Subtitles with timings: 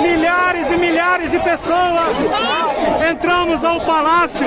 [0.00, 2.16] milhares e milhares de pessoas
[3.10, 4.46] entramos ao Palácio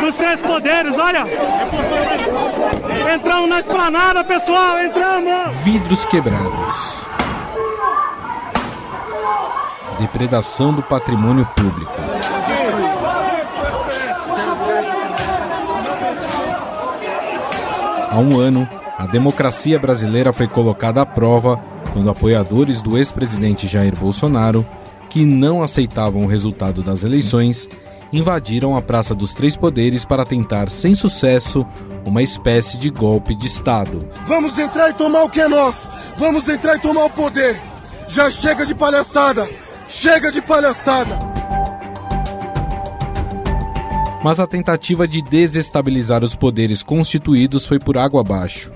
[0.00, 1.24] dos Três Poderes, olha.
[3.14, 5.56] Entramos na esplanada, pessoal, entramos.
[5.62, 7.04] Vidros quebrados.
[9.98, 11.92] Depredação do patrimônio público.
[18.10, 18.68] Há um ano,
[18.98, 21.60] a democracia brasileira foi colocada à prova
[21.96, 24.66] quando apoiadores do ex-presidente Jair Bolsonaro,
[25.08, 27.66] que não aceitavam o resultado das eleições,
[28.12, 31.66] invadiram a Praça dos Três Poderes para tentar, sem sucesso,
[32.04, 34.06] uma espécie de golpe de Estado.
[34.26, 35.88] Vamos entrar e tomar o que é nosso!
[36.18, 37.58] Vamos entrar e tomar o poder!
[38.10, 39.48] Já chega de palhaçada!
[39.88, 41.18] Chega de palhaçada!
[44.22, 48.70] Mas a tentativa de desestabilizar os poderes constituídos foi por água abaixo.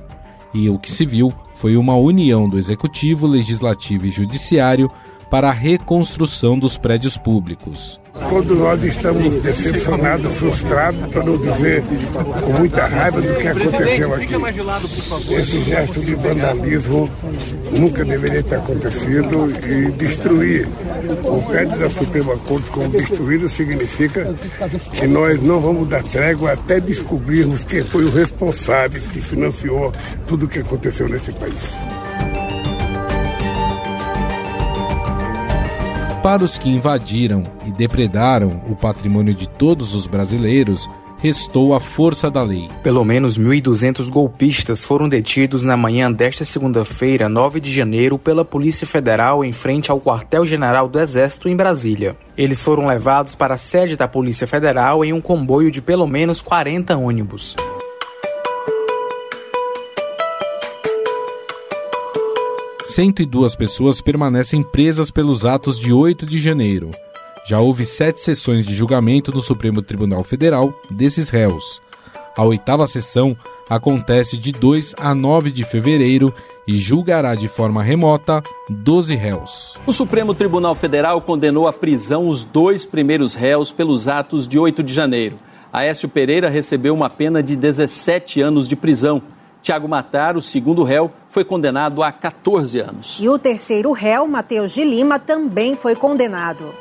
[0.55, 4.91] E o que se viu foi uma união do executivo, legislativo e judiciário
[5.29, 8.00] para a reconstrução dos prédios públicos.
[8.13, 11.83] Todos nós estamos decepcionados, frustrados, para não dizer
[12.45, 15.35] com muita raiva do que aconteceu aqui.
[15.35, 17.11] Esse gesto de vandalismo
[17.77, 20.69] nunca deveria ter acontecido e destruir
[21.25, 24.35] o prédio da Suprema Corte como destruído significa
[24.93, 29.93] que nós não vamos dar trégua até descobrirmos quem foi o responsável que financiou
[30.27, 32.00] tudo o que aconteceu nesse país.
[36.23, 42.31] Para os que invadiram e depredaram o patrimônio de todos os brasileiros, restou a força
[42.31, 42.69] da lei.
[42.83, 48.87] Pelo menos 1.200 golpistas foram detidos na manhã desta segunda-feira, 9 de janeiro, pela Polícia
[48.87, 52.15] Federal em frente ao Quartel-General do Exército em Brasília.
[52.37, 56.43] Eles foram levados para a sede da Polícia Federal em um comboio de pelo menos
[56.43, 57.57] 40 ônibus.
[62.91, 66.91] 102 pessoas permanecem presas pelos atos de 8 de janeiro.
[67.47, 71.81] Já houve sete sessões de julgamento no Supremo Tribunal Federal desses réus.
[72.37, 73.37] A oitava sessão
[73.69, 76.35] acontece de 2 a 9 de fevereiro
[76.67, 79.77] e julgará de forma remota 12 réus.
[79.87, 84.83] O Supremo Tribunal Federal condenou à prisão os dois primeiros réus pelos atos de 8
[84.83, 85.37] de janeiro.
[85.73, 89.23] Aécio Pereira recebeu uma pena de 17 anos de prisão.
[89.63, 93.19] Tiago Matar, o segundo réu, foi condenado a 14 anos.
[93.21, 96.75] E o terceiro réu, Matheus de Lima, também foi condenado.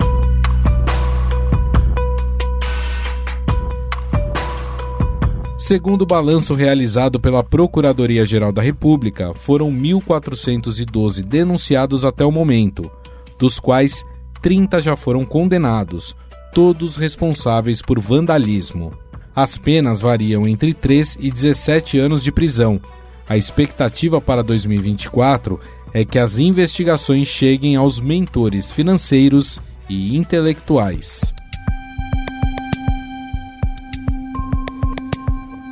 [5.58, 12.90] Segundo o balanço realizado pela Procuradoria-Geral da República, foram 1.412 denunciados até o momento,
[13.38, 14.04] dos quais
[14.42, 16.16] 30 já foram condenados,
[16.54, 18.94] todos responsáveis por vandalismo.
[19.42, 22.78] As penas variam entre 3 e 17 anos de prisão.
[23.26, 25.58] A expectativa para 2024
[25.94, 31.34] é que as investigações cheguem aos mentores financeiros e intelectuais.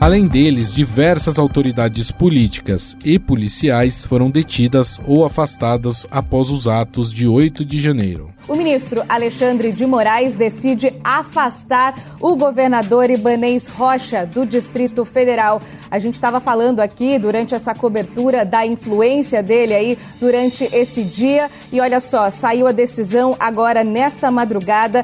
[0.07, 7.28] Além deles, diversas autoridades políticas e policiais foram detidas ou afastadas após os atos de
[7.28, 8.29] 8 de janeiro.
[8.47, 15.62] O ministro Alexandre de Moraes decide afastar o governador Ibanês Rocha do Distrito Federal.
[15.91, 21.50] A gente estava falando aqui durante essa cobertura da influência dele aí durante esse dia
[21.69, 25.03] e olha só, saiu a decisão agora nesta madrugada.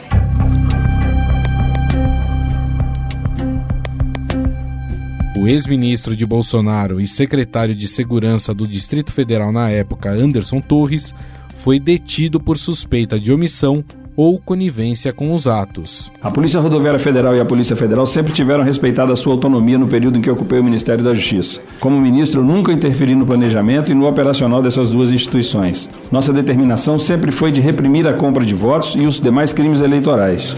[5.43, 11.13] O ex-ministro de Bolsonaro e secretário de Segurança do Distrito Federal na época, Anderson Torres,
[11.57, 13.83] foi detido por suspeita de omissão
[14.15, 16.09] ou conivência com os atos.
[16.21, 19.85] A Polícia Rodoviária Federal e a Polícia Federal sempre tiveram respeitado a sua autonomia no
[19.85, 21.59] período em que ocupei o Ministério da Justiça.
[21.77, 25.89] Como ministro, nunca interferi no planejamento e no operacional dessas duas instituições.
[26.09, 30.55] Nossa determinação sempre foi de reprimir a compra de votos e os demais crimes eleitorais.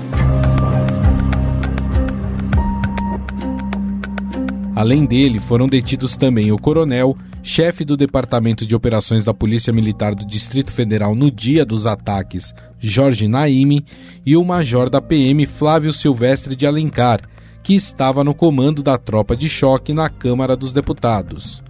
[4.75, 10.13] Além dele, foram detidos também o coronel, chefe do Departamento de Operações da Polícia Militar
[10.13, 13.85] do Distrito Federal no dia dos ataques, Jorge Naime,
[14.25, 17.21] e o major da PM Flávio Silvestre de Alencar,
[17.63, 21.63] que estava no comando da tropa de choque na Câmara dos Deputados.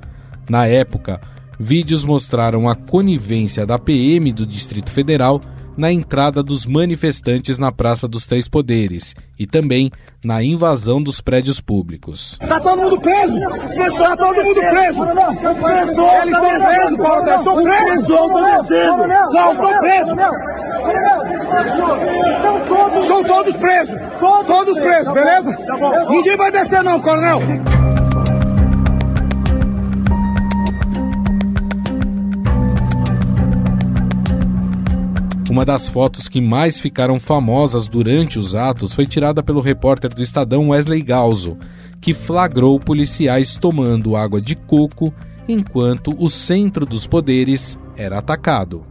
[0.49, 1.21] Na época,
[1.59, 5.39] vídeos mostraram a conivência da PM do Distrito Federal
[5.77, 9.91] na entrada dos manifestantes na Praça dos Três Poderes e também
[10.23, 12.37] na invasão dos prédios públicos.
[12.47, 13.39] Tá todo mundo preso!
[13.39, 15.03] Tá todo mundo preso!
[15.03, 17.29] Eles estão presos, Paulo!
[17.29, 17.99] Eu sou preso!
[18.01, 19.07] Estou descendo!
[19.07, 20.15] Não, estou preso!
[23.01, 23.95] Estão todos presos!
[24.47, 25.57] Todos presos, beleza?
[26.09, 27.41] Ninguém vai descer não, coronel!
[35.55, 40.21] Uma das fotos que mais ficaram famosas durante os atos foi tirada pelo repórter do
[40.21, 41.57] Estadão Wesley Galzo,
[42.01, 45.13] que flagrou policiais tomando água de coco
[45.47, 48.83] enquanto o centro dos poderes era atacado.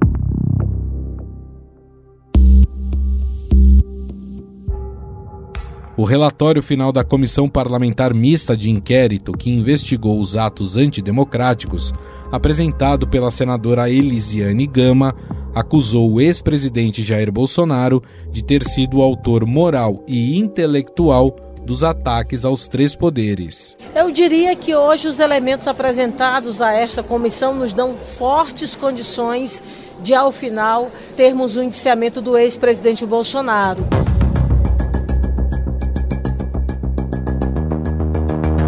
[5.98, 11.92] O relatório final da Comissão Parlamentar Mista de Inquérito, que investigou os atos antidemocráticos,
[12.32, 15.14] apresentado pela senadora Elisiane Gama,
[15.54, 22.44] acusou o ex-presidente Jair Bolsonaro de ter sido o autor moral e intelectual dos ataques
[22.44, 23.76] aos três poderes.
[23.94, 29.62] Eu diria que hoje os elementos apresentados a esta comissão nos dão fortes condições
[30.02, 33.82] de, ao final, termos o indiciamento do ex-presidente Bolsonaro.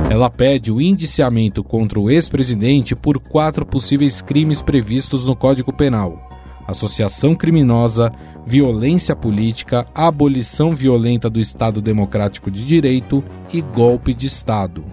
[0.08, 6.25] Ela pede o indiciamento contra o ex-presidente por quatro possíveis crimes previstos no Código Penal:
[6.66, 8.12] associação criminosa,
[8.46, 13.22] violência política, abolição violenta do Estado Democrático de Direito
[13.52, 14.84] e golpe de Estado.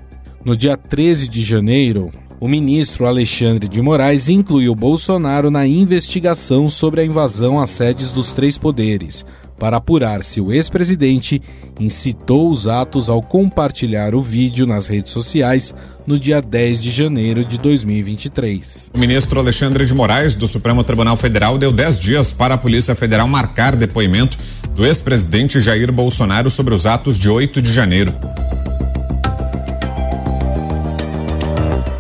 [0.43, 6.99] No dia 13 de janeiro, o ministro Alexandre de Moraes incluiu Bolsonaro na investigação sobre
[6.99, 9.25] a invasão às sedes dos três poderes,
[9.57, 11.41] para apurar se o ex-presidente
[11.79, 15.73] incitou os atos ao compartilhar o vídeo nas redes sociais
[16.05, 18.91] no dia 10 de janeiro de 2023.
[18.93, 22.95] O ministro Alexandre de Moraes, do Supremo Tribunal Federal, deu 10 dias para a Polícia
[22.95, 24.37] Federal marcar depoimento
[24.75, 28.13] do ex-presidente Jair Bolsonaro sobre os atos de 8 de janeiro.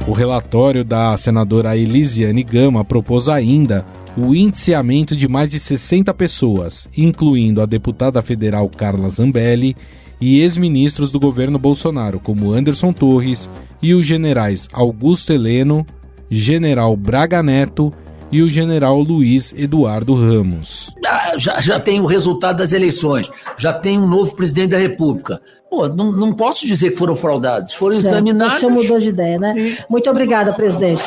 [0.05, 3.85] O relatório da senadora Elisiane Gama propôs ainda
[4.17, 9.75] o indiciamento de mais de 60 pessoas, incluindo a deputada federal Carla Zambelli
[10.21, 13.49] e ex-ministros do governo Bolsonaro, como Anderson Torres
[13.81, 15.85] e os generais Augusto Heleno,
[16.29, 17.91] general Braga Neto
[18.31, 20.95] e o general Luiz Eduardo Ramos.
[21.05, 25.39] Ah, já, já tem o resultado das eleições, já tem um novo presidente da República.
[25.69, 28.13] Pô, não, não posso dizer que foram fraudados, foram certo.
[28.13, 28.55] examinados.
[28.55, 29.77] O senhor mudou de ideia, né?
[29.89, 31.03] Muito obrigada, presidente.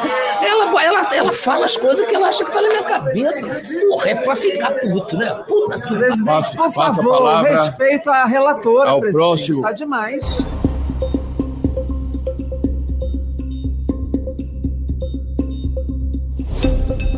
[0.78, 3.62] Ela, ela, fala as coisas que ela acha que tá na minha cabeça.
[3.88, 5.34] Porra, é pra ficar puto, né?
[5.46, 9.19] Puta que Presidente, por favor, respeito à relatora, ao presidente.
[9.19, 9.62] Próximo.
[9.62, 10.25] Tá demais.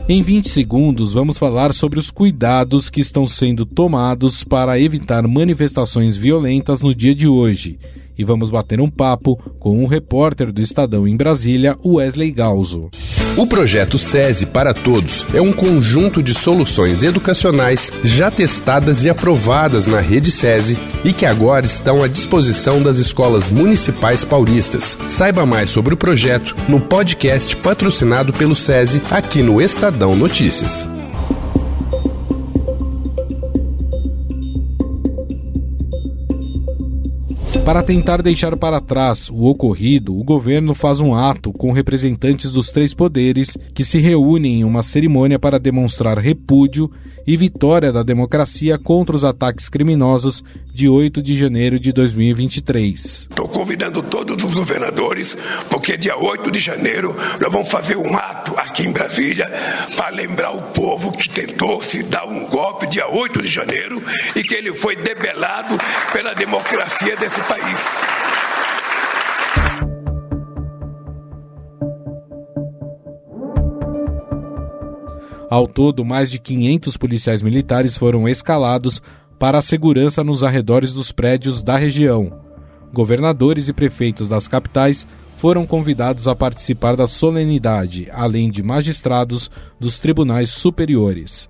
[0.08, 6.16] Em 20 segundos, vamos falar sobre os cuidados que estão sendo tomados para evitar manifestações
[6.16, 7.78] violentas no dia de hoje
[8.18, 12.90] e vamos bater um papo com um repórter do Estadão em Brasília, Wesley Galzo.
[13.38, 19.86] O projeto SESI para Todos é um conjunto de soluções educacionais já testadas e aprovadas
[19.86, 24.98] na rede SESI e que agora estão à disposição das escolas municipais paulistas.
[25.08, 30.88] Saiba mais sobre o projeto no podcast patrocinado pelo SESI aqui no Estadão Notícias.
[37.68, 42.70] Para tentar deixar para trás o ocorrido, o governo faz um ato com representantes dos
[42.70, 46.90] três poderes que se reúnem em uma cerimônia para demonstrar repúdio
[47.28, 50.42] e vitória da democracia contra os ataques criminosos
[50.72, 53.28] de 8 de janeiro de 2023.
[53.28, 55.36] Estou convidando todos os governadores,
[55.68, 59.46] porque dia 8 de janeiro nós vamos fazer um ato aqui em Brasília
[59.94, 64.02] para lembrar o povo que tentou se dar um golpe dia 8 de janeiro
[64.34, 65.78] e que ele foi debelado
[66.10, 68.37] pela democracia desse país.
[75.50, 79.00] Ao todo, mais de 500 policiais militares foram escalados
[79.38, 82.32] para a segurança nos arredores dos prédios da região.
[82.92, 85.06] Governadores e prefeitos das capitais
[85.38, 91.48] foram convidados a participar da solenidade, além de magistrados dos tribunais superiores.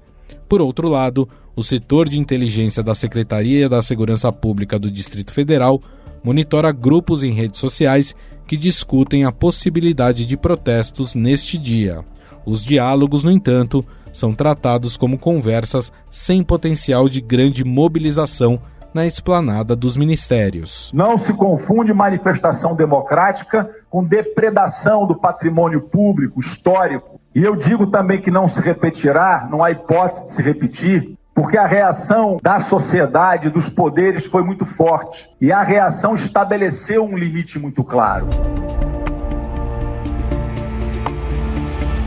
[0.48, 5.82] Por outro lado, o setor de inteligência da Secretaria da Segurança Pública do Distrito Federal
[6.22, 8.14] monitora grupos em redes sociais
[8.46, 12.04] que discutem a possibilidade de protestos neste dia.
[12.48, 18.58] Os diálogos, no entanto, são tratados como conversas sem potencial de grande mobilização
[18.94, 20.90] na esplanada dos ministérios.
[20.94, 27.20] Não se confunde manifestação democrática com depredação do patrimônio público, histórico.
[27.34, 31.58] E eu digo também que não se repetirá, não há hipótese de se repetir, porque
[31.58, 35.28] a reação da sociedade, dos poderes, foi muito forte.
[35.38, 38.26] E a reação estabeleceu um limite muito claro.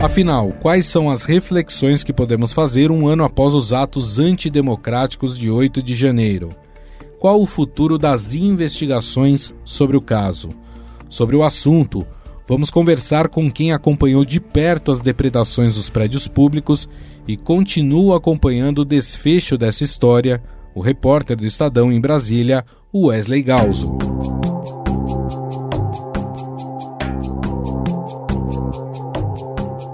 [0.02, 5.48] Afinal, quais são as reflexões que podemos fazer um ano após os atos antidemocráticos de
[5.48, 6.50] 8 de janeiro?
[7.20, 10.50] Qual o futuro das investigações sobre o caso?
[11.08, 12.04] Sobre o assunto,
[12.52, 16.88] Vamos conversar com quem acompanhou de perto as depredações dos prédios públicos
[17.26, 20.42] e continua acompanhando o desfecho dessa história,
[20.74, 23.96] o repórter do Estadão em Brasília, Wesley Galzo.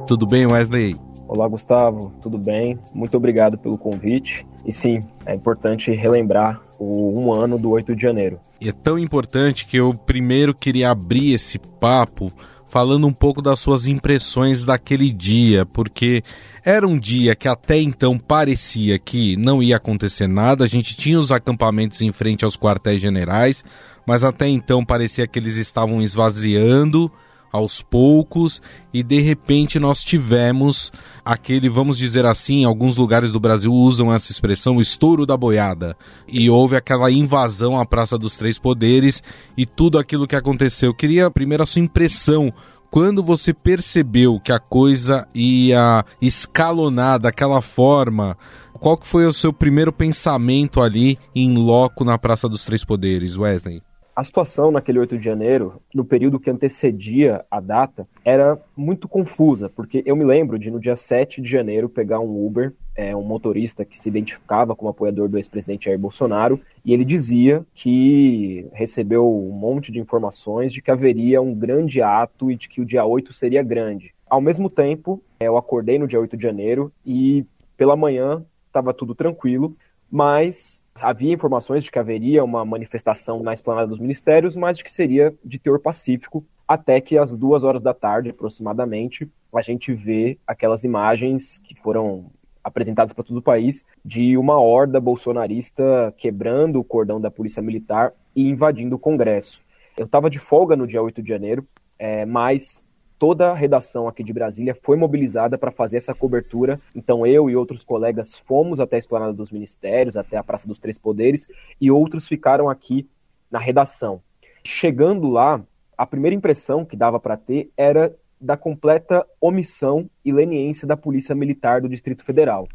[0.08, 0.96] Tudo bem, Wesley?
[1.28, 2.10] Olá, Gustavo.
[2.22, 2.78] Tudo bem?
[2.94, 4.46] Muito obrigado pelo convite.
[4.64, 8.40] E sim, é importante relembrar o um ano do 8 de janeiro.
[8.58, 12.32] E é tão importante que eu primeiro queria abrir esse papo
[12.66, 16.22] falando um pouco das suas impressões daquele dia, porque
[16.64, 21.18] era um dia que até então parecia que não ia acontecer nada, a gente tinha
[21.18, 23.62] os acampamentos em frente aos quartéis generais,
[24.06, 27.12] mas até então parecia que eles estavam esvaziando
[27.52, 28.60] aos poucos
[28.92, 30.92] e de repente nós tivemos
[31.24, 35.96] aquele, vamos dizer assim, alguns lugares do Brasil usam essa expressão, o estouro da boiada.
[36.26, 39.22] E houve aquela invasão à Praça dos Três Poderes
[39.56, 40.90] e tudo aquilo que aconteceu.
[40.90, 42.52] Eu queria primeiro a sua impressão
[42.90, 48.36] quando você percebeu que a coisa ia escalonar daquela forma,
[48.80, 53.36] qual que foi o seu primeiro pensamento ali em loco na Praça dos Três Poderes,
[53.36, 53.82] Wesley?
[54.18, 59.68] A situação naquele 8 de janeiro, no período que antecedia a data, era muito confusa,
[59.68, 63.22] porque eu me lembro de no dia 7 de janeiro pegar um Uber, é, um
[63.22, 69.24] motorista que se identificava como apoiador do ex-presidente Jair Bolsonaro, e ele dizia que recebeu
[69.24, 73.04] um monte de informações de que haveria um grande ato e de que o dia
[73.04, 74.12] 8 seria grande.
[74.28, 77.46] Ao mesmo tempo, eu acordei no dia 8 de janeiro e
[77.76, 79.76] pela manhã estava tudo tranquilo,
[80.10, 84.92] mas havia informações de que haveria uma manifestação na esplanada dos ministérios, mas de que
[84.92, 90.38] seria de teor pacífico, até que às duas horas da tarde, aproximadamente, a gente vê
[90.46, 92.30] aquelas imagens que foram
[92.62, 98.12] apresentadas para todo o país de uma horda bolsonarista quebrando o cordão da polícia militar
[98.36, 99.62] e invadindo o Congresso.
[99.96, 101.66] Eu estava de folga no dia 8 de janeiro,
[101.98, 102.84] é, mas
[103.18, 106.80] toda a redação aqui de Brasília foi mobilizada para fazer essa cobertura.
[106.94, 110.78] Então eu e outros colegas fomos até a Esplanada dos Ministérios, até a Praça dos
[110.78, 111.48] Três Poderes,
[111.80, 113.08] e outros ficaram aqui
[113.50, 114.22] na redação.
[114.64, 115.60] Chegando lá,
[115.96, 121.34] a primeira impressão que dava para ter era da completa omissão e leniência da Polícia
[121.34, 122.68] Militar do Distrito Federal.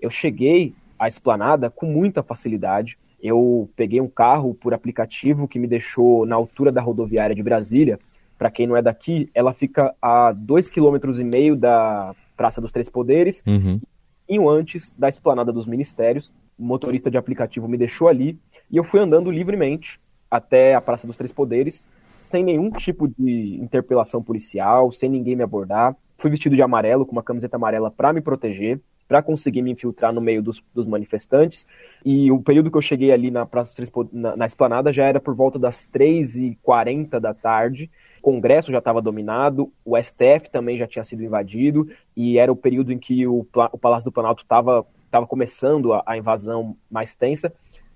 [0.00, 2.96] Eu cheguei à esplanada com muita facilidade.
[3.20, 7.98] Eu peguei um carro por aplicativo que me deixou na altura da rodoviária de Brasília
[8.38, 12.70] para quem não é daqui, ela fica a dois quilômetros e meio da Praça dos
[12.70, 13.80] Três Poderes, uhum.
[14.28, 16.32] e antes da Esplanada dos Ministérios.
[16.56, 18.38] O motorista de aplicativo me deixou ali
[18.70, 23.58] e eu fui andando livremente até a Praça dos Três Poderes, sem nenhum tipo de
[23.60, 25.96] interpelação policial, sem ninguém me abordar.
[26.16, 30.12] Fui vestido de amarelo, com uma camiseta amarela para me proteger, para conseguir me infiltrar
[30.12, 31.66] no meio dos, dos, manifestantes.
[32.04, 35.04] E o período que eu cheguei ali na Praça dos Três na, na esplanada já
[35.04, 37.90] era por volta das 3h40 da tarde.
[38.28, 42.56] O Congresso já estava dominado, o STF também já tinha sido invadido, e era o
[42.56, 47.14] período em que o, o Palácio do Planalto estava tava começando a, a invasão mais
[47.14, 47.50] tensa.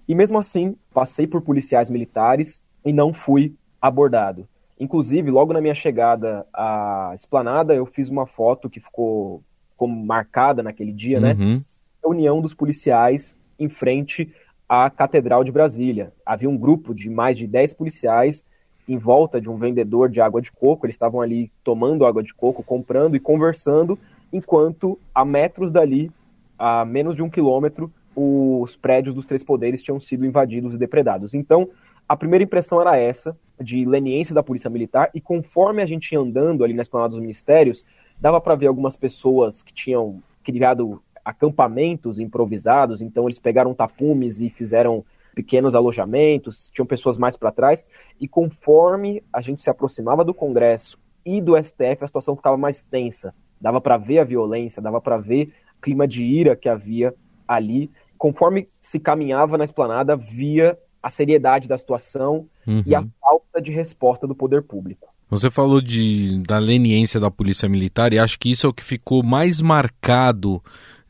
[0.09, 4.49] E mesmo assim, passei por policiais militares e não fui abordado.
[4.81, 9.43] Inclusive, logo na minha chegada à esplanada, eu fiz uma foto que ficou
[9.77, 11.37] como marcada naquele dia, né?
[11.39, 11.57] uhum.
[11.57, 11.61] né?
[12.03, 14.33] Reunião dos policiais em frente
[14.67, 16.11] à Catedral de Brasília.
[16.25, 18.47] Havia um grupo de mais de 10 policiais
[18.89, 20.87] em volta de um vendedor de água de coco.
[20.87, 23.99] Eles estavam ali tomando água de coco, comprando e conversando,
[24.33, 26.11] enquanto a metros dali,
[26.59, 31.35] a menos de um quilômetro, os prédios dos Três Poderes tinham sido invadidos e depredados.
[31.35, 31.69] Então,
[32.09, 36.21] a primeira impressão era essa, de leniência da Polícia Militar, e conforme a gente ia
[36.21, 37.87] andando ali na esplanada dos ministérios,
[38.21, 44.51] dava para ver algumas pessoas que tinham criado acampamentos improvisados, então eles pegaram tapumes e
[44.51, 47.87] fizeram pequenos alojamentos, tinham pessoas mais para trás,
[48.21, 52.83] e conforme a gente se aproximava do Congresso e do STF, a situação ficava mais
[52.83, 53.35] tensa.
[53.61, 57.15] Dava para ver a violência, dava para ver o clima de ira que havia
[57.47, 57.91] ali.
[58.19, 62.83] Conforme se caminhava na esplanada, via a seriedade da situação uhum.
[62.87, 65.09] e a falta de resposta do poder público.
[65.29, 68.85] Você falou de, da leniência da polícia militar e acho que isso é o que
[68.85, 70.63] ficou mais marcado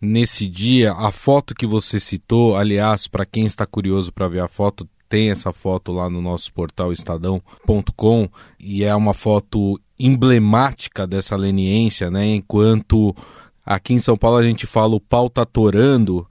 [0.03, 0.93] nesse dia.
[0.93, 5.31] A foto que você citou, aliás, para quem está curioso para ver a foto, tem
[5.31, 8.29] essa foto lá no nosso portal estadão.com
[8.59, 12.35] e é uma foto emblemática dessa leniência, né?
[12.35, 13.15] Enquanto
[13.65, 16.27] aqui em São Paulo a gente fala o pau tá torando,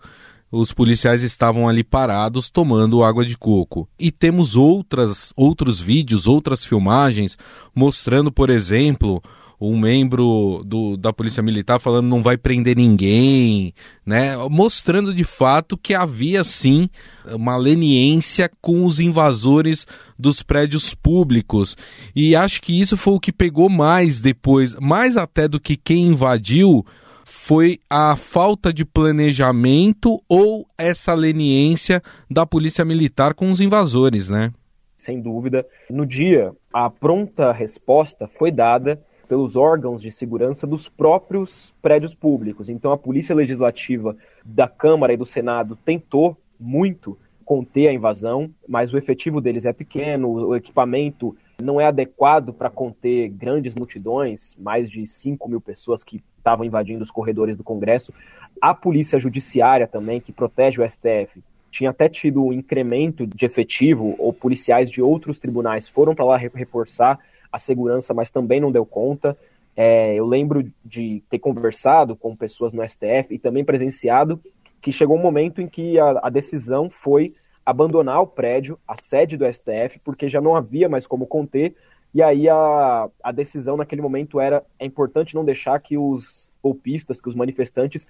[0.51, 3.87] os policiais estavam ali parados tomando água de coco.
[3.97, 7.37] E temos outras outros vídeos, outras filmagens
[7.73, 9.21] mostrando, por exemplo,
[9.61, 14.35] um membro do, da Polícia Militar falando não vai prender ninguém, né?
[14.49, 16.89] Mostrando de fato que havia sim
[17.25, 19.85] uma leniência com os invasores
[20.17, 21.77] dos prédios públicos.
[22.15, 26.07] E acho que isso foi o que pegou mais depois, mais até do que quem
[26.07, 26.83] invadiu,
[27.23, 34.51] foi a falta de planejamento ou essa leniência da Polícia Militar com os invasores, né?
[34.97, 35.65] Sem dúvida.
[35.89, 38.99] No dia, a pronta resposta foi dada
[39.31, 42.67] pelos órgãos de segurança dos próprios prédios públicos.
[42.67, 48.93] Então, a Polícia Legislativa da Câmara e do Senado tentou muito conter a invasão, mas
[48.93, 54.91] o efetivo deles é pequeno, o equipamento não é adequado para conter grandes multidões, mais
[54.91, 58.13] de 5 mil pessoas que estavam invadindo os corredores do Congresso.
[58.61, 64.13] A Polícia Judiciária também, que protege o STF, tinha até tido um incremento de efetivo,
[64.19, 67.17] ou policiais de outros tribunais foram para lá reforçar
[67.51, 69.37] a segurança, mas também não deu conta.
[69.75, 74.39] É, eu lembro de ter conversado com pessoas no STF e também presenciado
[74.81, 77.33] que chegou um momento em que a, a decisão foi
[77.65, 81.75] abandonar o prédio, a sede do STF, porque já não havia mais como conter,
[82.13, 87.21] e aí a, a decisão naquele momento era: é importante não deixar que os golpistas,
[87.21, 88.05] que os manifestantes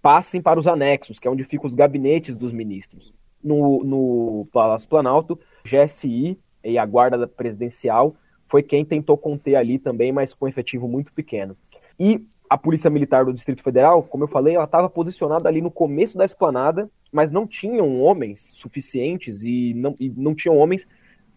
[0.00, 3.12] passem para os anexos, que é onde ficam os gabinetes dos ministros.
[3.42, 8.14] No, no Palácio Planalto, GSI e a Guarda Presidencial
[8.52, 11.56] foi quem tentou conter ali também, mas com um efetivo muito pequeno.
[11.98, 15.70] E a Polícia Militar do Distrito Federal, como eu falei, ela estava posicionada ali no
[15.70, 20.86] começo da esplanada, mas não tinham homens suficientes e não, e não tinham homens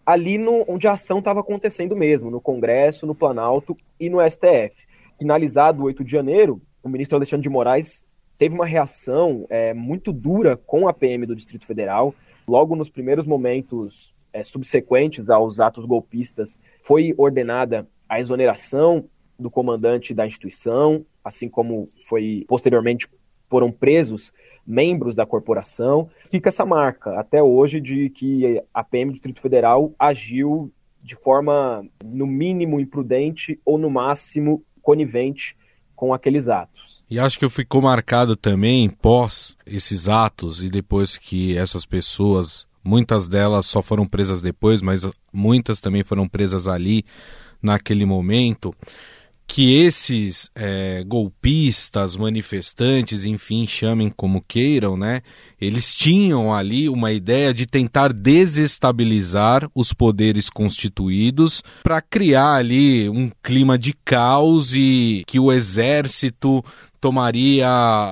[0.04, 4.76] ali no, onde a ação estava acontecendo mesmo, no Congresso, no Planalto e no STF.
[5.18, 8.04] Finalizado o 8 de janeiro, o ministro Alexandre de Moraes
[8.36, 12.14] teve uma reação é, muito dura com a PM do Distrito Federal.
[12.46, 20.14] Logo nos primeiros momentos é, subsequentes aos atos golpistas, foi ordenada a exoneração do comandante
[20.14, 23.08] da instituição, assim como foi posteriormente
[23.50, 24.32] foram presos
[24.64, 26.08] membros da corporação.
[26.30, 31.84] Fica essa marca até hoje de que a PM do Distrito Federal agiu de forma,
[32.04, 35.56] no mínimo, imprudente ou, no máximo, conivente
[35.94, 37.04] com aqueles atos.
[37.08, 43.26] E acho que ficou marcado também, pós esses atos e depois que essas pessoas, muitas
[43.26, 47.04] delas só foram presas depois, mas muitas também foram presas ali
[47.60, 48.74] naquele momento
[49.46, 55.22] que esses é, golpistas, manifestantes, enfim, chamem como queiram, né?
[55.60, 63.30] Eles tinham ali uma ideia de tentar desestabilizar os poderes constituídos para criar ali um
[63.42, 66.62] clima de caos e que o exército
[67.00, 67.68] tomaria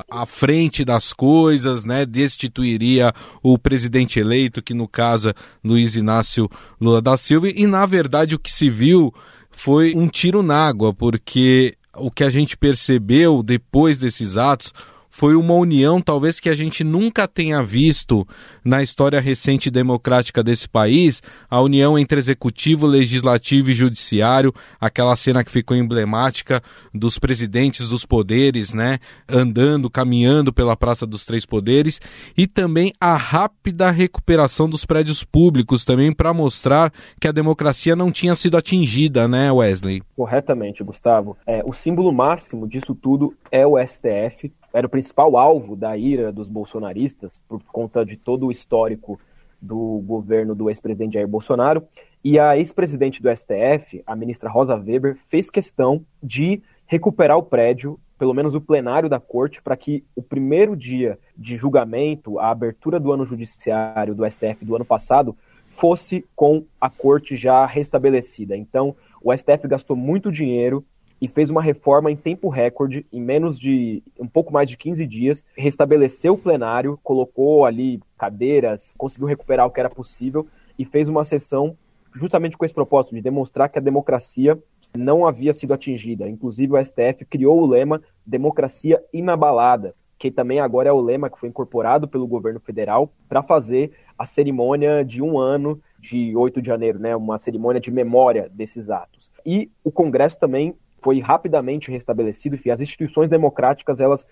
[0.09, 2.07] a frente das coisas, né?
[2.07, 6.49] Destituiria o presidente eleito, que no caso Luiz Inácio
[6.81, 9.13] Lula da Silva, e na verdade o que se viu
[9.57, 14.73] foi um tiro na água, porque o que a gente percebeu depois desses atos
[15.15, 18.27] foi uma união talvez que a gente nunca tenha visto
[18.65, 25.45] na história recente democrática desse país, a união entre executivo, legislativo e judiciário, aquela cena
[25.45, 26.61] que ficou emblemática
[26.93, 28.99] dos presidentes dos poderes, né,
[29.29, 32.01] andando, caminhando pela Praça dos Três Poderes,
[32.37, 38.11] e também a rápida recuperação dos prédios públicos também para mostrar que a democracia não
[38.11, 40.03] tinha sido atingida, né, Wesley?
[40.17, 41.37] Corretamente, Gustavo.
[41.47, 46.33] É, o símbolo máximo disso tudo é o STF, era o principal alvo da ira
[46.33, 49.21] dos bolsonaristas, por conta de todo o histórico
[49.63, 51.85] do governo do ex-presidente Jair Bolsonaro.
[52.25, 58.01] E a ex-presidente do STF, a ministra Rosa Weber, fez questão de recuperar o prédio,
[58.19, 62.99] pelo menos o plenário da corte, para que o primeiro dia de julgamento, a abertura
[62.99, 65.37] do ano judiciário do STF do ano passado,
[65.77, 68.57] fosse com a corte já restabelecida.
[68.57, 70.85] Então, o STF gastou muito dinheiro
[71.25, 75.07] e fez uma reforma em tempo recorde, em menos de um pouco mais de 15
[75.07, 80.47] dias, restabeleceu o plenário, colocou ali cadeiras, conseguiu recuperar o que era possível
[80.79, 81.79] e fez uma sessão
[82.15, 84.63] justamente com esse propósito de demonstrar que a democracia
[84.95, 86.29] não havia sido atingida.
[86.29, 91.41] Inclusive o STF criou o lema democracia inabalada, que também agora é o lema que
[91.41, 96.67] foi incorporado pelo governo federal para fazer a cerimônia de um ano de 8 de
[96.67, 99.33] janeiro, né, uma cerimônia de memória desses atos.
[99.45, 102.57] E o Congresso também foi rapidamente restabelecido.
[102.57, 104.27] Enfim, as instituições democráticas elas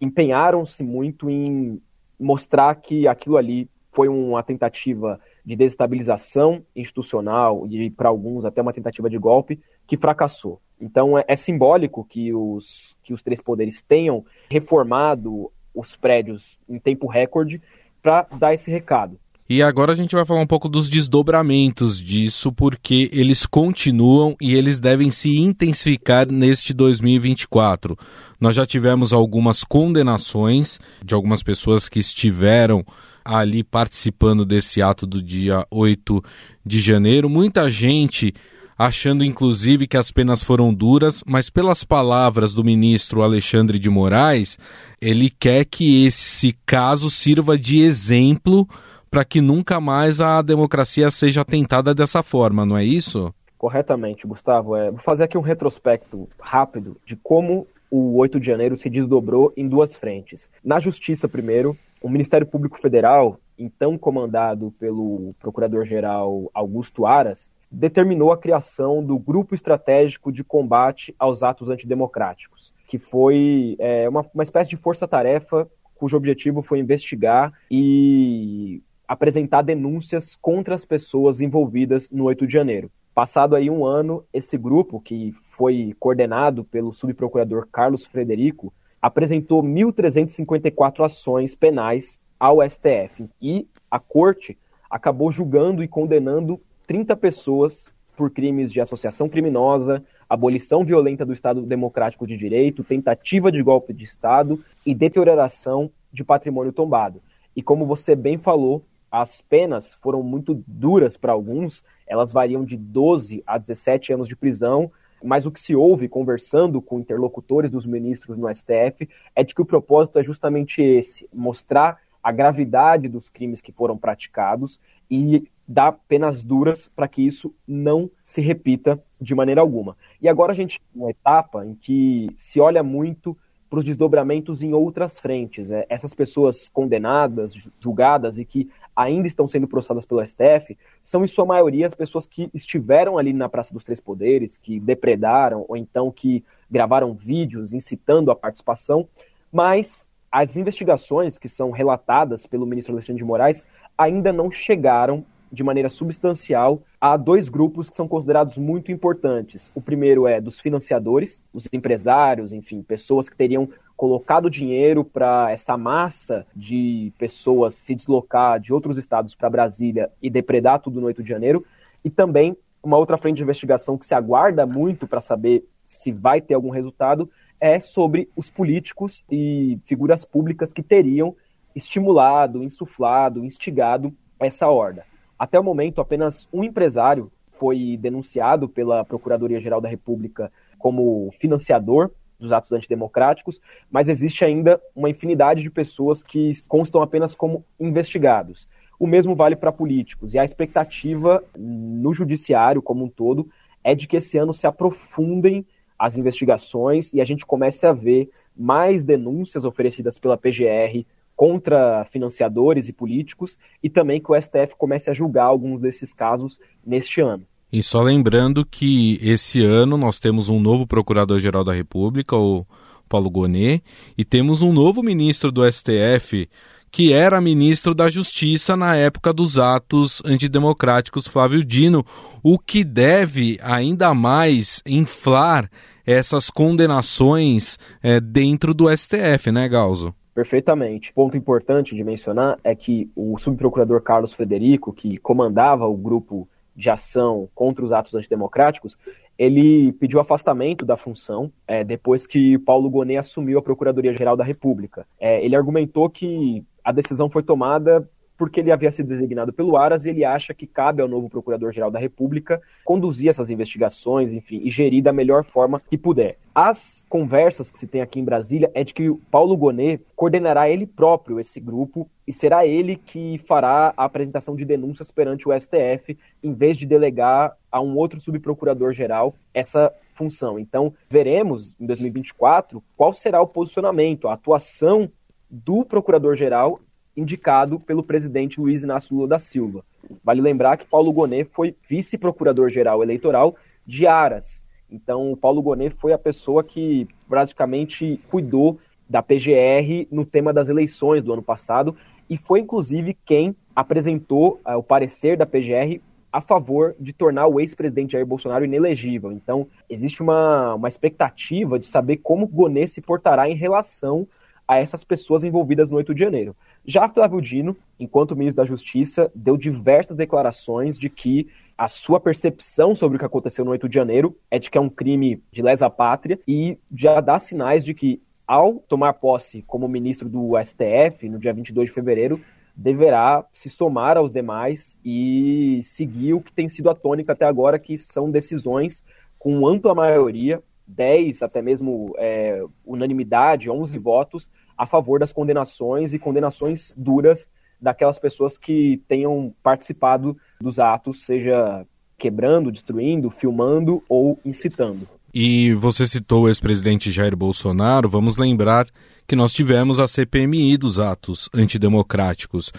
[0.00, 1.80] empenharam-se muito em
[2.18, 8.72] mostrar que aquilo ali foi uma tentativa de desestabilização institucional e para alguns até uma
[8.72, 10.60] tentativa de golpe que fracassou.
[10.80, 16.80] Então é, é simbólico que os, que os três poderes tenham reformado os prédios em
[16.80, 17.62] tempo recorde
[18.02, 19.18] para dar esse recado.
[19.48, 24.54] E agora a gente vai falar um pouco dos desdobramentos disso, porque eles continuam e
[24.54, 27.96] eles devem se intensificar neste 2024.
[28.40, 32.84] Nós já tivemos algumas condenações de algumas pessoas que estiveram
[33.24, 36.22] ali participando desse ato do dia 8
[36.64, 37.28] de janeiro.
[37.28, 38.34] Muita gente
[38.76, 44.58] achando inclusive que as penas foram duras, mas pelas palavras do ministro Alexandre de Moraes,
[45.00, 48.68] ele quer que esse caso sirva de exemplo
[49.10, 53.32] para que nunca mais a democracia seja atentada dessa forma, não é isso?
[53.56, 54.76] Corretamente, Gustavo.
[54.76, 59.52] É, vou fazer aqui um retrospecto rápido de como o 8 de janeiro se desdobrou
[59.56, 60.50] em duas frentes.
[60.62, 68.38] Na Justiça, primeiro, o Ministério Público Federal, então comandado pelo Procurador-Geral Augusto Aras, determinou a
[68.38, 74.70] criação do Grupo Estratégico de Combate aos Atos Antidemocráticos, que foi é, uma, uma espécie
[74.70, 82.46] de força-tarefa cujo objetivo foi investigar e apresentar denúncias contra as pessoas envolvidas no 8
[82.46, 82.90] de janeiro.
[83.14, 91.04] Passado aí um ano, esse grupo, que foi coordenado pelo subprocurador Carlos Frederico, apresentou 1.354
[91.04, 94.58] ações penais ao STF e a corte
[94.90, 101.62] acabou julgando e condenando 30 pessoas por crimes de associação criminosa, abolição violenta do Estado
[101.62, 107.20] Democrático de Direito, tentativa de golpe de Estado e deterioração de patrimônio tombado.
[107.54, 112.76] E como você bem falou, as penas foram muito duras para alguns, elas variam de
[112.76, 114.90] 12 a 17 anos de prisão,
[115.22, 119.62] mas o que se ouve conversando com interlocutores dos ministros no STF é de que
[119.62, 125.92] o propósito é justamente esse: mostrar a gravidade dos crimes que foram praticados e dar
[125.92, 129.96] penas duras para que isso não se repita de maneira alguma.
[130.20, 133.36] E agora a gente tem uma etapa em que se olha muito
[133.68, 135.70] para os desdobramentos em outras frentes.
[135.70, 135.84] Né?
[135.88, 141.44] Essas pessoas condenadas, julgadas e que ainda estão sendo processadas pelo STF são, em sua
[141.44, 146.10] maioria, as pessoas que estiveram ali na Praça dos Três Poderes, que depredaram ou então
[146.10, 149.08] que gravaram vídeos incitando a participação,
[149.52, 153.62] mas as investigações que são relatadas pelo ministro Alexandre de Moraes
[153.96, 159.70] ainda não chegaram de maneira substancial a dois grupos que são considerados muito importantes.
[159.74, 165.76] O primeiro é dos financiadores, os empresários, enfim, pessoas que teriam colocado dinheiro para essa
[165.76, 171.22] massa de pessoas se deslocar de outros estados para Brasília e depredar tudo no 8
[171.22, 171.64] de janeiro.
[172.04, 176.40] E também uma outra frente de investigação que se aguarda muito para saber se vai
[176.40, 177.30] ter algum resultado
[177.60, 181.34] é sobre os políticos e figuras públicas que teriam
[181.74, 185.04] estimulado, insuflado, instigado essa horda.
[185.38, 192.52] Até o momento, apenas um empresário foi denunciado pela Procuradoria-Geral da República como financiador dos
[192.52, 198.68] atos antidemocráticos, mas existe ainda uma infinidade de pessoas que constam apenas como investigados.
[198.98, 203.48] O mesmo vale para políticos, e a expectativa no judiciário como um todo
[203.82, 205.66] é de que esse ano se aprofundem
[205.98, 211.04] as investigações e a gente comece a ver mais denúncias oferecidas pela PGR
[211.36, 216.58] contra financiadores e políticos e também que o STF comece a julgar alguns desses casos
[216.84, 217.44] neste ano.
[217.70, 222.64] E só lembrando que esse ano nós temos um novo Procurador-Geral da República, o
[223.08, 223.82] Paulo Gonet,
[224.16, 226.48] e temos um novo ministro do STF,
[226.90, 232.06] que era ministro da Justiça na época dos atos antidemocráticos, Flávio Dino,
[232.42, 235.70] o que deve ainda mais inflar
[236.06, 240.14] essas condenações é, dentro do STF, né, Galzo?
[240.36, 241.14] Perfeitamente.
[241.14, 246.46] Ponto importante de mencionar é que o subprocurador Carlos Frederico, que comandava o grupo
[246.76, 248.98] de ação contra os atos antidemocráticos,
[249.38, 255.06] ele pediu afastamento da função é, depois que Paulo Gonet assumiu a Procuradoria-Geral da República.
[255.18, 260.04] É, ele argumentou que a decisão foi tomada porque ele havia sido designado pelo Aras
[260.04, 264.70] e ele acha que cabe ao novo Procurador-Geral da República conduzir essas investigações, enfim, e
[264.70, 266.36] gerir da melhor forma que puder.
[266.54, 270.70] As conversas que se tem aqui em Brasília é de que o Paulo Gonet coordenará
[270.70, 275.52] ele próprio esse grupo e será ele que fará a apresentação de denúncias perante o
[275.58, 280.58] STF, em vez de delegar a um outro subprocurador-geral essa função.
[280.58, 285.10] Então, veremos em 2024 qual será o posicionamento, a atuação
[285.50, 286.80] do procurador-geral
[287.16, 289.84] indicado pelo presidente Luiz Inácio Lula da Silva.
[290.22, 294.64] Vale lembrar que Paulo Gonet foi vice-procurador-geral eleitoral de Aras.
[294.90, 300.68] Então, o Paulo Gonet foi a pessoa que praticamente cuidou da PGR no tema das
[300.68, 301.96] eleições do ano passado
[302.28, 306.00] e foi, inclusive, quem apresentou uh, o parecer da PGR
[306.32, 309.32] a favor de tornar o ex-presidente Jair Bolsonaro inelegível.
[309.32, 314.26] Então, existe uma, uma expectativa de saber como Gonet se portará em relação
[314.66, 316.56] a essas pessoas envolvidas no 8 de janeiro.
[316.84, 321.48] Já Flávio Dino, enquanto ministro da Justiça, deu diversas declarações de que
[321.78, 324.80] a sua percepção sobre o que aconteceu no 8 de janeiro é de que é
[324.80, 329.86] um crime de lesa pátria e já dá sinais de que, ao tomar posse como
[329.88, 332.40] ministro do STF, no dia 22 de fevereiro,
[332.74, 337.78] deverá se somar aos demais e seguir o que tem sido a tônica até agora,
[337.78, 339.02] que são decisões
[339.38, 346.18] com ampla maioria, 10, até mesmo é, unanimidade, 11 votos, a favor das condenações e
[346.18, 351.86] condenações duras daquelas pessoas que tenham participado dos atos, seja
[352.18, 355.06] quebrando, destruindo, filmando ou incitando.
[355.34, 358.86] E você citou o ex-presidente Jair Bolsonaro, vamos lembrar
[359.26, 362.72] que nós tivemos a CPMI dos atos antidemocráticos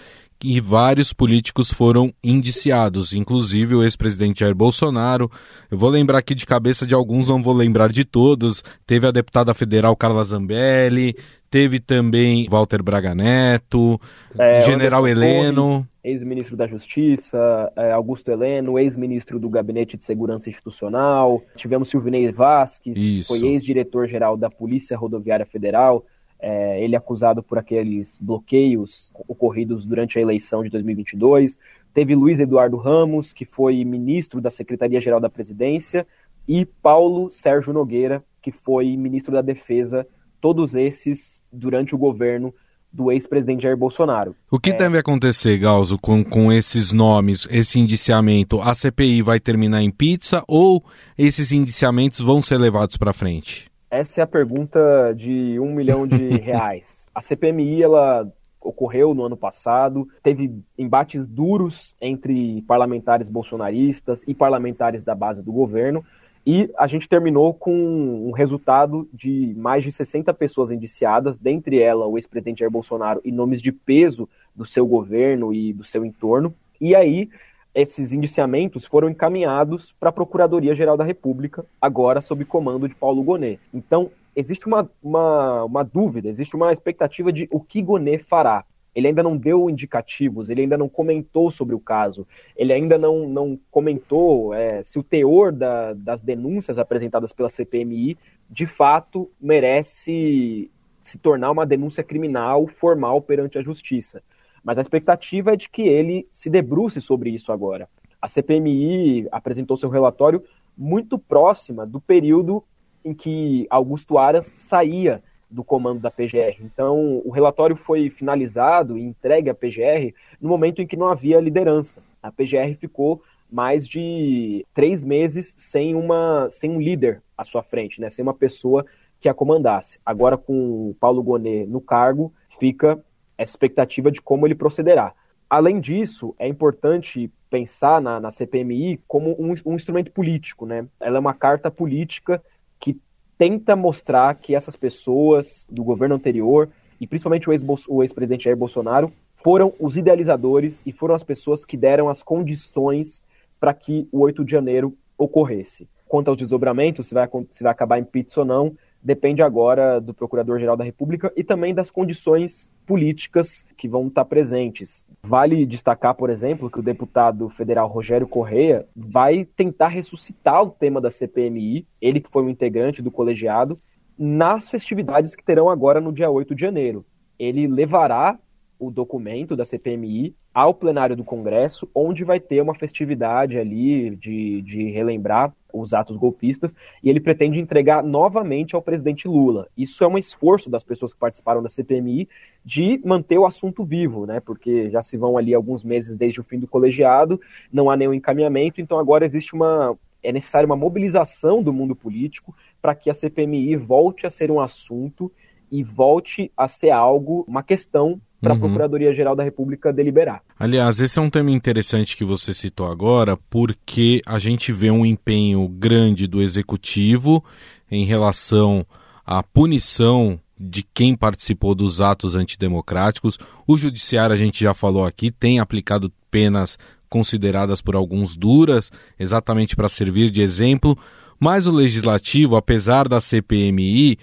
[0.44, 5.32] e vários políticos foram indiciados, inclusive o ex-presidente Jair Bolsonaro.
[5.70, 8.64] Eu vou lembrar aqui de cabeça de alguns, não vou lembrar de todos.
[8.86, 11.16] Teve a deputada federal Carla Zambelli,
[11.50, 14.00] teve também Walter Braga Neto,
[14.38, 15.88] é, General Heleno.
[16.04, 21.42] Ex-ministro da Justiça, é, Augusto Heleno, ex-ministro do Gabinete de Segurança Institucional.
[21.56, 23.28] Tivemos Silvinei Vasques, Isso.
[23.28, 26.06] foi ex-diretor-geral da Polícia Rodoviária Federal
[26.40, 31.58] é, ele é acusado por aqueles bloqueios ocorridos durante a eleição de 2022.
[31.94, 36.06] Teve Luiz Eduardo Ramos, que foi ministro da Secretaria-Geral da Presidência,
[36.48, 40.08] e Paulo Sérgio Nogueira, que foi ministro da Defesa,
[40.40, 42.54] todos esses durante o governo
[42.92, 44.36] do ex-presidente Jair Bolsonaro.
[44.50, 44.74] O que é...
[44.74, 48.62] deve acontecer, Galzo, com, com esses nomes, esse indiciamento?
[48.62, 50.84] A CPI vai terminar em pizza ou
[51.18, 53.70] esses indiciamentos vão ser levados para frente?
[53.90, 57.08] Essa é a pergunta de um milhão de reais.
[57.16, 65.04] A CPMI, ela ocorreu no ano passado, teve embates duros entre parlamentares bolsonaristas e parlamentares
[65.04, 66.04] da base do governo,
[66.46, 72.08] e a gente terminou com um resultado de mais de 60 pessoas indiciadas, dentre elas
[72.08, 76.54] o ex-presidente Jair Bolsonaro e nomes de peso do seu governo e do seu entorno.
[76.80, 77.30] E aí
[77.78, 83.60] esses indiciamentos foram encaminhados para a Procuradoria-Geral da República, agora sob comando de Paulo Gonet.
[83.72, 88.66] Então, existe uma, uma, uma dúvida, existe uma expectativa de o que Gonet fará.
[88.96, 93.30] Ele ainda não deu indicativos, ele ainda não comentou sobre o caso, ele ainda não,
[93.30, 98.18] não comentou é, se o teor da, das denúncias apresentadas pela CPMI
[98.50, 100.72] de fato merece
[101.04, 104.24] se tornar uma denúncia criminal formal perante a justiça.
[104.64, 107.88] Mas a expectativa é de que ele se debruce sobre isso agora.
[108.22, 110.44] A CPMI apresentou seu relatório
[110.78, 112.64] muito próxima do período
[113.04, 116.58] em que Augusto Aras saía do comando da PGR.
[116.62, 121.40] Então, o relatório foi finalizado e entregue à PGR no momento em que não havia
[121.40, 122.04] liderança.
[122.22, 128.02] A PGR ficou mais de três meses sem, uma, sem um líder à sua frente,
[128.02, 128.10] né?
[128.10, 128.86] sem uma pessoa
[129.20, 130.00] que a comandasse.
[130.06, 133.02] Agora, com o Paulo Gonet no cargo, fica
[133.38, 135.14] essa expectativa de como ele procederá.
[135.50, 140.86] Além disso, é importante pensar na, na CPMI como um, um, instrumento político, né?
[141.00, 142.44] Ela é uma carta política
[142.80, 143.00] que
[143.38, 146.70] tenta mostrar que essas pessoas do governo anterior,
[147.00, 152.10] e principalmente o ex-presidente Jair Bolsonaro, foram os idealizadores e foram as pessoas que deram
[152.10, 153.22] as condições
[153.60, 155.88] para que o 8 de janeiro ocorresse.
[156.08, 160.14] Quanto aos desdobramentos, se vai, se vai acabar em pizza ou não, depende agora do
[160.14, 165.06] Procurador-Geral da República e também das condições políticas que vão estar presentes.
[165.22, 171.02] Vale destacar, por exemplo, que o deputado federal Rogério Correia vai tentar ressuscitar o tema
[171.02, 173.78] da CPMI, ele que foi um integrante do colegiado,
[174.18, 177.06] nas festividades que terão agora no dia 8 de janeiro.
[177.38, 178.40] Ele levará
[178.80, 184.62] o documento da CPMI ao plenário do Congresso, onde vai ter uma festividade ali de,
[184.62, 189.68] de relembrar os atos golpistas, e ele pretende entregar novamente ao presidente Lula.
[189.78, 192.28] Isso é um esforço das pessoas que participaram da CPMI
[192.64, 194.40] de manter o assunto vivo, né?
[194.40, 197.40] Porque já se vão ali alguns meses desde o fim do colegiado,
[197.72, 199.98] não há nenhum encaminhamento, então agora existe uma.
[200.24, 204.60] É necessária uma mobilização do mundo político para que a CPMI volte a ser um
[204.60, 205.32] assunto
[205.72, 208.60] e volte a ser algo, uma questão para a uhum.
[208.60, 210.42] Procuradoria-Geral da República deliberar.
[210.60, 215.06] Aliás, esse é um tema interessante que você citou agora, porque a gente vê um
[215.06, 217.44] empenho grande do executivo
[217.90, 218.86] em relação
[219.26, 223.38] à punição de quem participou dos atos antidemocráticos.
[223.68, 226.78] O judiciário, a gente já falou aqui, tem aplicado penas
[227.10, 230.98] consideradas por alguns duras, exatamente para servir de exemplo.
[231.40, 234.18] Mas o legislativo, apesar da CPMI,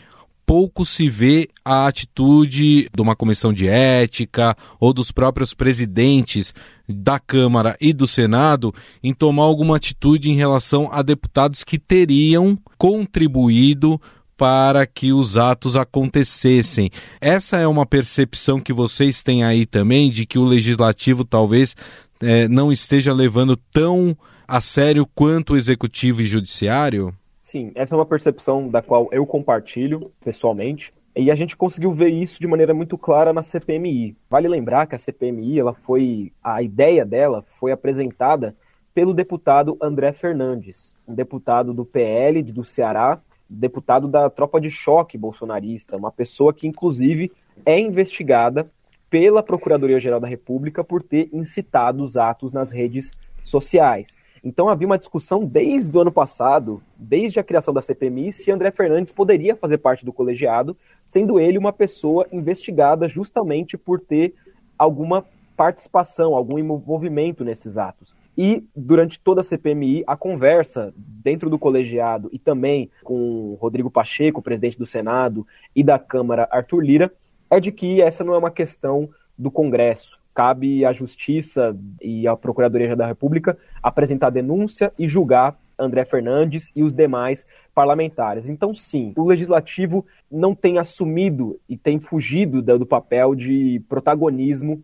[0.47, 6.55] pouco se vê a atitude de uma comissão de ética ou dos próprios presidentes
[6.89, 12.59] da Câmara e do Senado em tomar alguma atitude em relação a deputados que teriam
[12.77, 14.01] contribuído
[14.37, 16.91] para que os atos acontecessem.
[17.21, 21.75] Essa é uma percepção que vocês têm aí também de que o legislativo talvez
[22.21, 27.15] é, não esteja levando tão a sério quanto o executivo e judiciário?
[27.55, 30.93] Sim, essa é uma percepção da qual eu compartilho pessoalmente.
[31.15, 34.17] E a gente conseguiu ver isso de maneira muito clara na CPMI.
[34.29, 38.57] Vale lembrar que a CPMI, ela foi, a ideia dela foi apresentada
[38.93, 45.17] pelo deputado André Fernandes, um deputado do PL do Ceará, deputado da tropa de choque
[45.17, 47.31] bolsonarista, uma pessoa que inclusive
[47.65, 48.69] é investigada
[49.09, 53.13] pela Procuradoria-Geral da República por ter incitado os atos nas redes
[53.45, 54.09] sociais.
[54.45, 58.71] Então havia uma discussão desde o ano passado, desde a criação da CPMI, se André
[58.71, 60.77] Fernandes poderia fazer parte do colegiado,
[61.07, 64.35] sendo ele uma pessoa investigada justamente por ter
[64.79, 65.25] alguma
[65.57, 68.15] participação, algum envolvimento nesses atos.
[68.37, 74.43] E durante toda a CPMI, a conversa dentro do colegiado e também com Rodrigo Pacheco,
[74.43, 77.13] presidente do Senado, e da Câmara, Arthur Lira,
[77.49, 82.37] é de que essa não é uma questão do Congresso, cabe à Justiça e à
[82.37, 88.49] Procuradoria da República apresentar denúncia e julgar André Fernandes e os demais parlamentares.
[88.49, 94.83] Então, sim, o legislativo não tem assumido e tem fugido do papel de protagonismo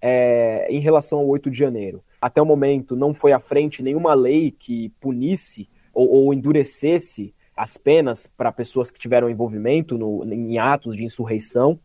[0.00, 2.02] é, em relação ao 8 de janeiro.
[2.20, 7.76] Até o momento, não foi à frente nenhuma lei que punisse ou, ou endurecesse as
[7.76, 11.78] penas para pessoas que tiveram envolvimento no, em atos de insurreição.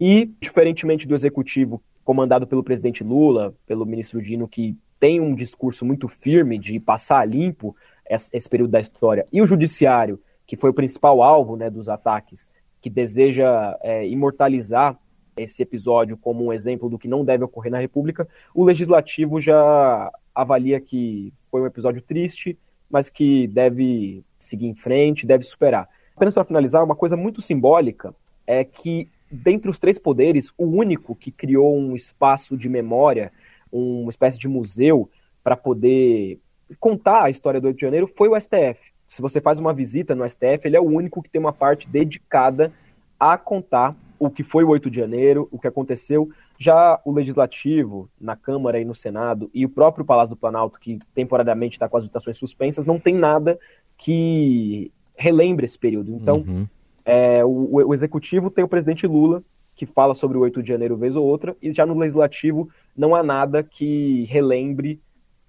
[0.00, 5.84] E, diferentemente do executivo comandado pelo presidente Lula, pelo ministro Dino, que tem um discurso
[5.84, 7.74] muito firme de passar limpo
[8.08, 12.48] esse, período da história, e o judiciário, que foi o principal alvo né, dos ataques,
[12.80, 14.98] que deseja é, imortalizar
[15.36, 20.10] esse episódio como um exemplo do que não deve ocorrer na República, o legislativo já
[20.34, 22.58] avalia que foi um episódio triste,
[22.90, 25.88] mas que deve seguir em frente, deve superar.
[26.16, 28.14] Apenas para finalizar, uma coisa muito simbólica
[28.46, 33.32] é que dentre os três poderes, o único que criou um espaço de memória,
[33.70, 35.08] uma espécie de museu
[35.42, 36.38] para poder
[36.78, 38.78] contar a história do 8 de janeiro foi o STF.
[39.08, 41.88] Se você faz uma visita no STF, ele é o único que tem uma parte
[41.88, 42.72] dedicada
[43.18, 46.30] a contar o que foi o 8 de janeiro, o que aconteceu.
[46.58, 50.98] Já o Legislativo, na Câmara e no Senado, e o próprio Palácio do Planalto, que
[51.14, 53.58] temporariamente está com as votações suspensas, não tem nada
[53.96, 56.14] que relembre esse período.
[56.14, 56.68] Então, uhum.
[57.04, 59.42] É, o, o, executivo tem o presidente Lula,
[59.74, 63.14] que fala sobre o 8 de janeiro vez ou outra, e já no legislativo não
[63.14, 65.00] há nada que relembre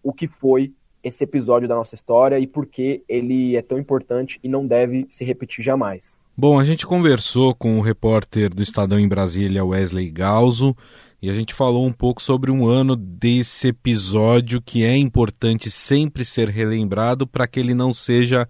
[0.03, 4.39] o que foi esse episódio da nossa história e por que ele é tão importante
[4.43, 6.17] e não deve se repetir jamais.
[6.37, 10.75] Bom, a gente conversou com o repórter do Estadão em Brasília, Wesley Galzo,
[11.21, 16.25] e a gente falou um pouco sobre um ano desse episódio que é importante sempre
[16.25, 18.47] ser relembrado para que ele não seja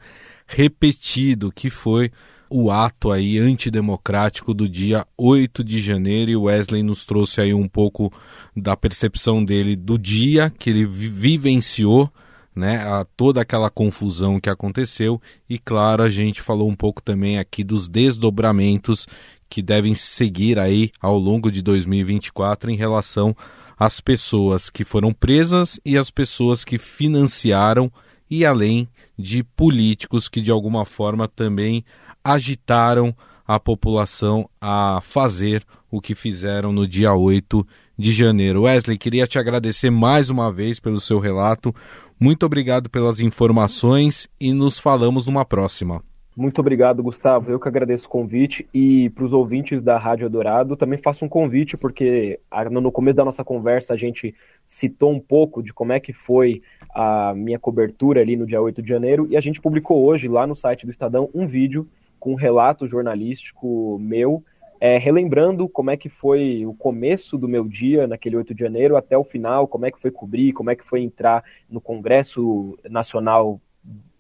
[0.47, 2.11] repetido, que foi
[2.53, 7.65] o ato aí antidemocrático do dia 8 de janeiro e Wesley nos trouxe aí um
[7.65, 8.11] pouco
[8.53, 12.11] da percepção dele do dia que ele vivenciou,
[12.53, 15.21] né, a toda aquela confusão que aconteceu.
[15.49, 19.07] E claro, a gente falou um pouco também aqui dos desdobramentos
[19.49, 23.33] que devem seguir aí ao longo de 2024 em relação
[23.79, 27.89] às pessoas que foram presas e as pessoas que financiaram
[28.29, 31.85] e além de políticos que de alguma forma também
[32.23, 33.15] agitaram
[33.47, 37.65] a população a fazer o que fizeram no dia 8
[37.97, 38.63] de janeiro.
[38.63, 41.73] Wesley, queria te agradecer mais uma vez pelo seu relato.
[42.19, 46.01] Muito obrigado pelas informações e nos falamos numa próxima.
[46.35, 47.51] Muito obrigado, Gustavo.
[47.51, 51.29] Eu que agradeço o convite e para os ouvintes da Rádio Dourado também faço um
[51.29, 52.39] convite porque
[52.71, 54.33] no começo da nossa conversa a gente
[54.65, 56.61] citou um pouco de como é que foi
[56.95, 60.47] a minha cobertura ali no dia 8 de janeiro e a gente publicou hoje lá
[60.47, 61.85] no site do Estadão um vídeo
[62.21, 64.45] com um relato jornalístico meu,
[64.79, 68.95] é, relembrando como é que foi o começo do meu dia naquele 8 de janeiro
[68.95, 72.77] até o final, como é que foi cobrir, como é que foi entrar no Congresso
[72.87, 73.59] Nacional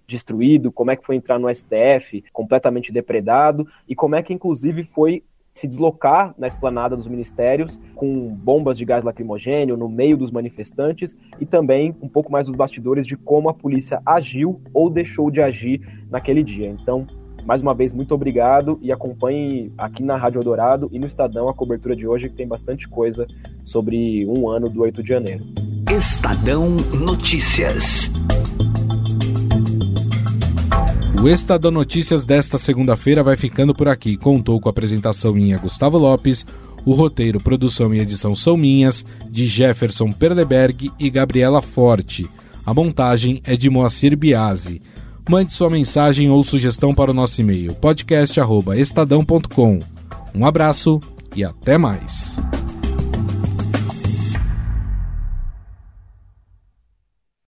[0.07, 4.83] destruído, como é que foi entrar no STF completamente depredado e como é que inclusive
[4.83, 10.31] foi se deslocar na esplanada dos ministérios com bombas de gás lacrimogênio no meio dos
[10.31, 15.29] manifestantes e também um pouco mais dos bastidores de como a polícia agiu ou deixou
[15.29, 16.67] de agir naquele dia.
[16.67, 17.05] Então,
[17.45, 21.53] mais uma vez, muito obrigado e acompanhe aqui na Rádio Eldorado e no Estadão a
[21.53, 23.27] cobertura de hoje, que tem bastante coisa
[23.63, 25.45] sobre um ano do 8 de janeiro.
[25.89, 28.11] Estadão Notícias.
[31.21, 34.17] O Estadão Notícias desta segunda-feira vai ficando por aqui.
[34.17, 36.45] Contou com a apresentação minha Gustavo Lopes,
[36.83, 42.27] o roteiro, produção e edição são minhas, de Jefferson Perleberg e Gabriela Forte.
[42.65, 44.81] A montagem é de Moacir Biasi.
[45.29, 49.79] Mande sua mensagem ou sugestão para o nosso e-mail podcast@estadão.com.
[50.33, 51.01] Um abraço
[51.35, 52.37] e até mais.